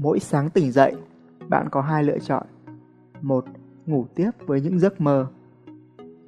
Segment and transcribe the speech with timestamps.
[0.00, 0.94] Mỗi sáng tỉnh dậy,
[1.48, 2.46] bạn có hai lựa chọn.
[3.20, 3.44] một
[3.86, 5.26] Ngủ tiếp với những giấc mơ.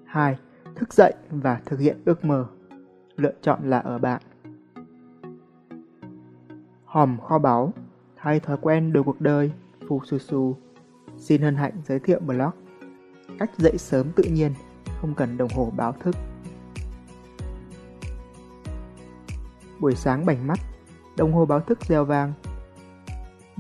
[0.04, 0.39] hai
[0.75, 2.46] Thức dậy và thực hiện ước mơ.
[3.17, 4.22] Lựa chọn là ở bạn.
[6.85, 7.72] Hòm kho báu,
[8.17, 9.52] thay thói quen đổi cuộc đời,
[9.89, 10.57] phù Su Su.
[11.16, 12.50] Xin hân hạnh giới thiệu blog.
[13.39, 14.52] Cách dậy sớm tự nhiên,
[15.00, 16.16] không cần đồng hồ báo thức.
[19.80, 20.59] Buổi sáng bảnh mắt,
[21.16, 22.32] đồng hồ báo thức reo vang.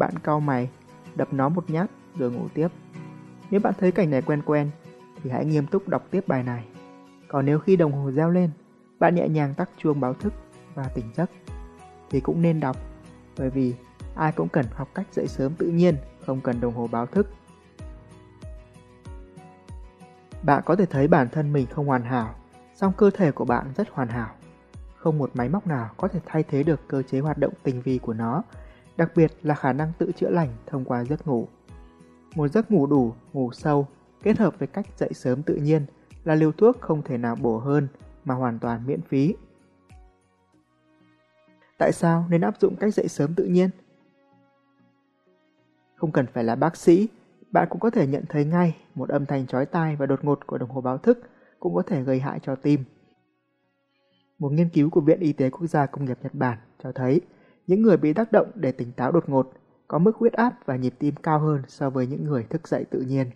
[0.00, 0.70] Bạn cau mày,
[1.14, 2.68] đập nó một nhát rồi ngủ tiếp.
[3.50, 4.70] Nếu bạn thấy cảnh này quen quen,
[5.22, 6.64] thì hãy nghiêm túc đọc tiếp bài này.
[7.28, 8.50] Còn nếu khi đồng hồ reo lên,
[8.98, 10.32] bạn nhẹ nhàng tắt chuông báo thức
[10.74, 11.30] và tỉnh giấc,
[12.10, 12.76] thì cũng nên đọc,
[13.38, 13.74] bởi vì
[14.14, 15.96] ai cũng cần học cách dậy sớm tự nhiên,
[16.26, 17.28] không cần đồng hồ báo thức.
[20.42, 22.34] Bạn có thể thấy bản thân mình không hoàn hảo,
[22.74, 24.34] song cơ thể của bạn rất hoàn hảo.
[24.96, 27.82] Không một máy móc nào có thể thay thế được cơ chế hoạt động tinh
[27.82, 28.42] vi của nó,
[29.00, 31.48] đặc biệt là khả năng tự chữa lành thông qua giấc ngủ.
[32.34, 33.86] Một giấc ngủ đủ, ngủ sâu,
[34.22, 35.86] kết hợp với cách dậy sớm tự nhiên
[36.24, 37.88] là liều thuốc không thể nào bổ hơn
[38.24, 39.34] mà hoàn toàn miễn phí.
[41.78, 43.70] Tại sao nên áp dụng cách dậy sớm tự nhiên?
[45.94, 47.08] Không cần phải là bác sĩ,
[47.50, 50.46] bạn cũng có thể nhận thấy ngay một âm thanh chói tai và đột ngột
[50.46, 51.18] của đồng hồ báo thức
[51.60, 52.84] cũng có thể gây hại cho tim.
[54.38, 57.20] Một nghiên cứu của Viện Y tế Quốc gia Công nghiệp Nhật Bản cho thấy
[57.70, 59.52] những người bị tác động để tỉnh táo đột ngột
[59.88, 62.84] có mức huyết áp và nhịp tim cao hơn so với những người thức dậy
[62.90, 63.30] tự nhiên.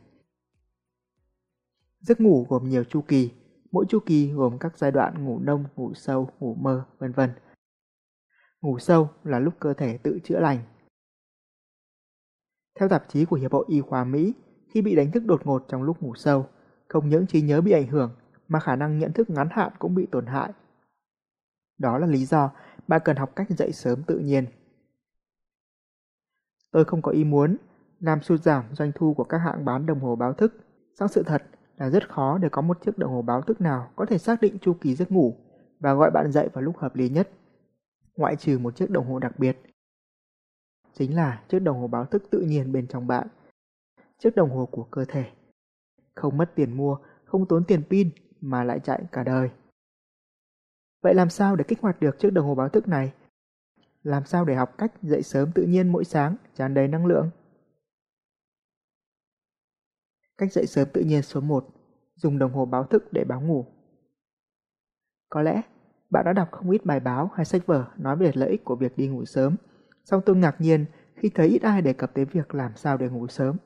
[2.00, 3.30] Giấc ngủ gồm nhiều chu kỳ,
[3.70, 7.30] mỗi chu kỳ gồm các giai đoạn ngủ nông, ngủ sâu, ngủ mơ, vân vân.
[8.60, 10.58] Ngủ sâu là lúc cơ thể tự chữa lành.
[12.80, 14.34] Theo tạp chí của Hiệp hội Y khoa Mỹ,
[14.68, 16.46] khi bị đánh thức đột ngột trong lúc ngủ sâu,
[16.88, 18.10] không những trí nhớ bị ảnh hưởng
[18.48, 20.52] mà khả năng nhận thức ngắn hạn cũng bị tổn hại.
[21.78, 22.50] Đó là lý do
[22.88, 24.46] bạn cần học cách dậy sớm tự nhiên.
[26.70, 27.56] Tôi không có ý muốn
[28.00, 30.54] làm sụt giảm doanh thu của các hãng bán đồng hồ báo thức.
[30.98, 31.42] Sang sự thật
[31.76, 34.40] là rất khó để có một chiếc đồng hồ báo thức nào có thể xác
[34.40, 35.36] định chu kỳ giấc ngủ
[35.80, 37.30] và gọi bạn dậy vào lúc hợp lý nhất.
[38.16, 39.56] Ngoại trừ một chiếc đồng hồ đặc biệt.
[40.92, 43.28] Chính là chiếc đồng hồ báo thức tự nhiên bên trong bạn.
[44.18, 45.24] Chiếc đồng hồ của cơ thể.
[46.14, 49.50] Không mất tiền mua, không tốn tiền pin mà lại chạy cả đời.
[51.04, 53.12] Vậy làm sao để kích hoạt được chiếc đồng hồ báo thức này?
[54.02, 57.30] Làm sao để học cách dậy sớm tự nhiên mỗi sáng, tràn đầy năng lượng?
[60.38, 61.66] Cách dậy sớm tự nhiên số 1.
[62.14, 63.66] Dùng đồng hồ báo thức để báo ngủ.
[65.28, 65.62] Có lẽ
[66.10, 68.76] bạn đã đọc không ít bài báo hay sách vở nói về lợi ích của
[68.76, 69.56] việc đi ngủ sớm.
[70.04, 70.84] Song tôi ngạc nhiên
[71.14, 73.56] khi thấy ít ai đề cập tới việc làm sao để ngủ sớm.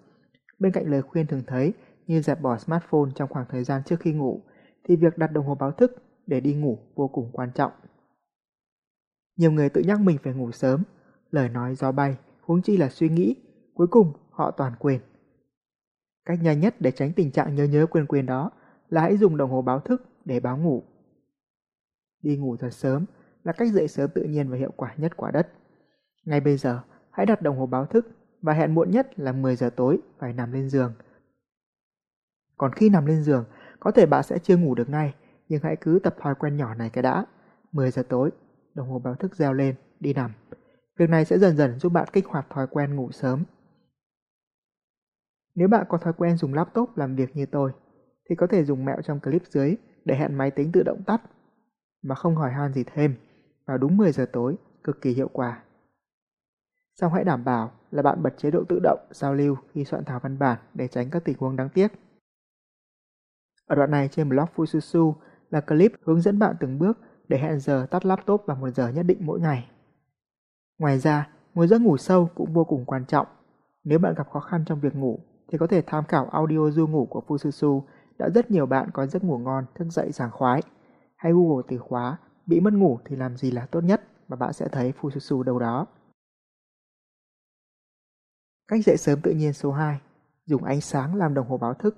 [0.58, 1.72] Bên cạnh lời khuyên thường thấy
[2.06, 4.42] như dẹp bỏ smartphone trong khoảng thời gian trước khi ngủ,
[4.84, 7.72] thì việc đặt đồng hồ báo thức để đi ngủ vô cùng quan trọng.
[9.36, 10.82] Nhiều người tự nhắc mình phải ngủ sớm,
[11.30, 13.36] lời nói gió bay, huống chi là suy nghĩ,
[13.74, 15.00] cuối cùng họ toàn quên.
[16.24, 18.50] Cách nhanh nhất để tránh tình trạng nhớ nhớ quên quên đó
[18.88, 20.82] là hãy dùng đồng hồ báo thức để báo ngủ.
[22.22, 23.04] Đi ngủ thật sớm
[23.44, 25.48] là cách dậy sớm tự nhiên và hiệu quả nhất quả đất.
[26.24, 28.08] Ngay bây giờ, hãy đặt đồng hồ báo thức
[28.42, 30.92] và hẹn muộn nhất là 10 giờ tối phải nằm lên giường.
[32.56, 33.44] Còn khi nằm lên giường,
[33.80, 35.14] có thể bạn sẽ chưa ngủ được ngay,
[35.48, 37.24] nhưng hãy cứ tập thói quen nhỏ này cái đã.
[37.72, 38.30] 10 giờ tối,
[38.74, 40.32] đồng hồ báo thức reo lên, đi nằm.
[40.98, 43.44] Việc này sẽ dần dần giúp bạn kích hoạt thói quen ngủ sớm.
[45.54, 47.72] Nếu bạn có thói quen dùng laptop làm việc như tôi,
[48.28, 51.22] thì có thể dùng mẹo trong clip dưới để hẹn máy tính tự động tắt,
[52.02, 53.14] mà không hỏi han gì thêm,
[53.66, 55.62] vào đúng 10 giờ tối, cực kỳ hiệu quả.
[56.94, 60.04] Xong hãy đảm bảo là bạn bật chế độ tự động giao lưu khi soạn
[60.04, 61.88] thảo văn bản để tránh các tình huống đáng tiếc.
[63.66, 65.14] Ở đoạn này trên blog Fususu
[65.50, 66.98] là clip hướng dẫn bạn từng bước
[67.28, 69.70] để hẹn giờ tắt laptop vào một giờ nhất định mỗi ngày.
[70.78, 73.26] Ngoài ra, một giấc ngủ sâu cũng vô cùng quan trọng.
[73.84, 76.86] Nếu bạn gặp khó khăn trong việc ngủ, thì có thể tham khảo audio du
[76.86, 77.82] ngủ của Fususu
[78.18, 80.62] đã rất nhiều bạn có giấc ngủ ngon, thức dậy sảng khoái.
[81.16, 82.16] Hay Google từ khóa,
[82.46, 85.58] bị mất ngủ thì làm gì là tốt nhất mà bạn sẽ thấy Fususu đâu
[85.58, 85.86] đó.
[88.68, 90.00] Cách dậy sớm tự nhiên số 2
[90.46, 91.96] Dùng ánh sáng làm đồng hồ báo thức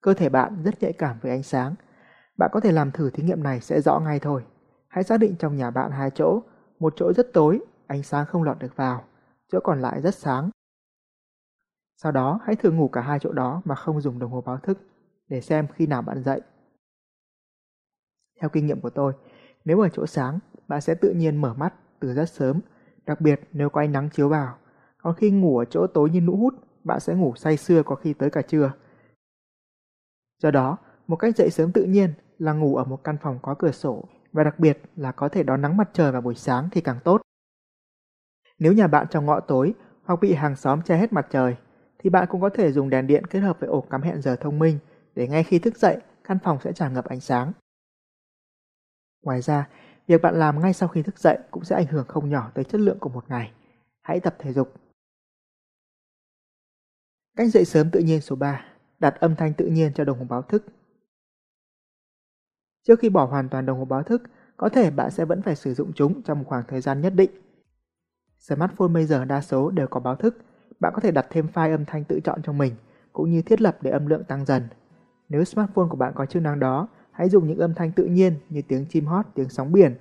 [0.00, 1.74] Cơ thể bạn rất nhạy cảm với ánh sáng
[2.38, 4.44] bạn có thể làm thử thí nghiệm này sẽ rõ ngay thôi.
[4.88, 6.42] Hãy xác định trong nhà bạn hai chỗ,
[6.78, 9.04] một chỗ rất tối, ánh sáng không lọt được vào,
[9.52, 10.50] chỗ còn lại rất sáng.
[11.96, 14.58] Sau đó hãy thử ngủ cả hai chỗ đó mà không dùng đồng hồ báo
[14.58, 14.78] thức
[15.28, 16.40] để xem khi nào bạn dậy.
[18.40, 19.12] Theo kinh nghiệm của tôi,
[19.64, 22.60] nếu ở chỗ sáng, bạn sẽ tự nhiên mở mắt từ rất sớm,
[23.06, 24.58] đặc biệt nếu có ánh nắng chiếu vào.
[24.98, 26.54] Còn khi ngủ ở chỗ tối như nũ hút,
[26.84, 28.72] bạn sẽ ngủ say sưa có khi tới cả trưa.
[30.42, 30.76] Do đó,
[31.06, 34.04] một cách dậy sớm tự nhiên là ngủ ở một căn phòng có cửa sổ
[34.32, 36.98] và đặc biệt là có thể đón nắng mặt trời vào buổi sáng thì càng
[37.04, 37.20] tốt.
[38.58, 39.74] Nếu nhà bạn trong ngõ tối
[40.04, 41.56] hoặc bị hàng xóm che hết mặt trời,
[41.98, 44.36] thì bạn cũng có thể dùng đèn điện kết hợp với ổ cắm hẹn giờ
[44.36, 44.78] thông minh
[45.14, 47.52] để ngay khi thức dậy, căn phòng sẽ tràn ngập ánh sáng.
[49.22, 49.68] Ngoài ra,
[50.06, 52.64] việc bạn làm ngay sau khi thức dậy cũng sẽ ảnh hưởng không nhỏ tới
[52.64, 53.52] chất lượng của một ngày.
[54.00, 54.74] Hãy tập thể dục.
[57.36, 58.64] Cách dậy sớm tự nhiên số 3.
[58.98, 60.64] Đặt âm thanh tự nhiên cho đồng hồ báo thức.
[62.82, 64.22] Trước khi bỏ hoàn toàn đồng hồ báo thức,
[64.56, 67.12] có thể bạn sẽ vẫn phải sử dụng chúng trong một khoảng thời gian nhất
[67.16, 67.30] định.
[68.38, 70.36] Smartphone bây giờ đa số đều có báo thức,
[70.80, 72.74] bạn có thể đặt thêm file âm thanh tự chọn cho mình,
[73.12, 74.62] cũng như thiết lập để âm lượng tăng dần.
[75.28, 78.34] Nếu smartphone của bạn có chức năng đó, hãy dùng những âm thanh tự nhiên
[78.48, 79.94] như tiếng chim hót, tiếng sóng biển.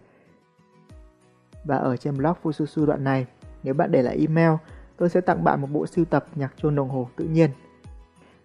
[1.63, 3.27] Và ở trên blog Fususu đoạn này,
[3.63, 4.51] nếu bạn để lại email,
[4.97, 7.49] tôi sẽ tặng bạn một bộ sưu tập nhạc chuông đồng hồ tự nhiên.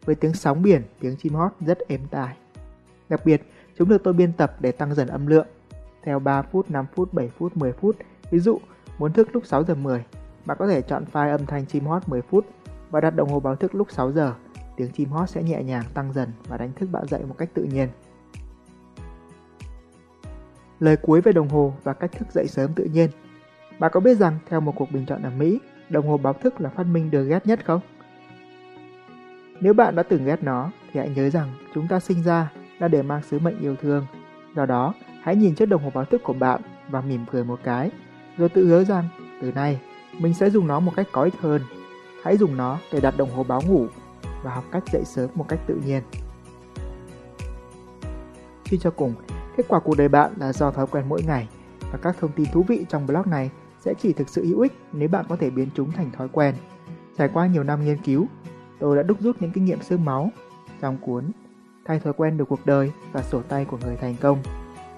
[0.04, 2.36] Với tiếng sóng biển, tiếng chim hót rất êm tai.
[3.08, 3.42] Đặc biệt,
[3.78, 5.46] chúng được tôi biên tập để tăng dần âm lượng.
[6.02, 7.96] Theo 3 phút, 5 phút, 7 phút, 10 phút.
[8.30, 8.58] Ví dụ,
[8.98, 10.04] muốn thức lúc 6 giờ 10,
[10.44, 12.46] bạn có thể chọn file âm thanh chim hót 10 phút
[12.90, 14.34] và đặt đồng hồ báo thức lúc 6 giờ.
[14.76, 17.48] Tiếng chim hót sẽ nhẹ nhàng tăng dần và đánh thức bạn dậy một cách
[17.54, 17.88] tự nhiên.
[20.80, 23.10] Lời cuối về đồng hồ và cách thức dậy sớm tự nhiên.
[23.78, 25.58] Bạn có biết rằng theo một cuộc bình chọn ở Mỹ,
[25.88, 27.80] đồng hồ báo thức là phát minh được ghét nhất không?
[29.62, 32.88] Nếu bạn đã từng ghét nó, thì hãy nhớ rằng chúng ta sinh ra là
[32.88, 34.06] để mang sứ mệnh yêu thương.
[34.56, 36.60] Do đó, hãy nhìn chiếc đồng hồ báo thức của bạn
[36.90, 37.90] và mỉm cười một cái,
[38.36, 39.08] rồi tự hứa rằng
[39.42, 39.80] từ nay
[40.18, 41.62] mình sẽ dùng nó một cách có ích hơn.
[42.24, 43.86] Hãy dùng nó để đặt đồng hồ báo ngủ
[44.42, 46.02] và học cách dậy sớm một cách tự nhiên.
[48.70, 49.14] Suy cho cùng,
[49.56, 51.48] kết quả cuộc đời bạn là do thói quen mỗi ngày
[51.92, 53.50] và các thông tin thú vị trong blog này
[53.80, 56.54] sẽ chỉ thực sự hữu ích nếu bạn có thể biến chúng thành thói quen.
[57.18, 58.26] Trải qua nhiều năm nghiên cứu,
[58.82, 60.30] tôi đã đúc rút những kinh nghiệm xương máu
[60.80, 61.24] trong cuốn
[61.84, 64.42] Thay thói quen được cuộc đời và sổ tay của người thành công.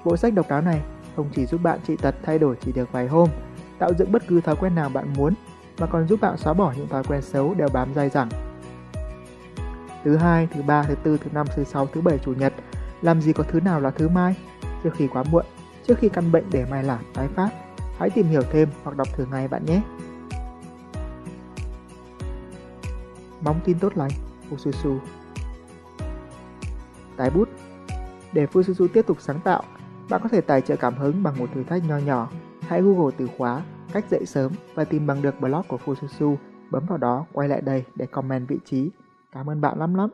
[0.05, 0.81] Bộ sách độc đáo này
[1.17, 3.29] không chỉ giúp bạn trị tật thay đổi chỉ được vài hôm,
[3.79, 5.35] tạo dựng bất cứ thói quen nào bạn muốn,
[5.79, 8.29] mà còn giúp bạn xóa bỏ những thói quen xấu đều bám dai dẳng.
[10.05, 12.53] Thứ hai, thứ ba, thứ tư, thứ năm, thứ sáu, thứ bảy, chủ nhật,
[13.03, 14.37] làm gì có thứ nào là thứ mai?
[14.85, 15.45] Trước khi quá muộn,
[15.87, 17.49] trước khi căn bệnh để mai là tái phát,
[17.99, 19.81] hãy tìm hiểu thêm hoặc đọc thử ngay bạn nhé.
[23.44, 24.11] Mong tin tốt lành,
[24.50, 24.99] Fususu
[27.17, 27.49] Tái bút
[28.32, 29.62] Để Fususu tiếp tục sáng tạo,
[30.11, 32.31] bạn có thể tài trợ cảm hứng bằng một thử thách nho nhỏ.
[32.61, 33.62] Hãy Google từ khóa
[33.93, 36.37] cách dậy sớm và tìm bằng được blog của Fususu.
[36.70, 38.91] Bấm vào đó, quay lại đây để comment vị trí.
[39.32, 40.11] Cảm ơn bạn lắm lắm.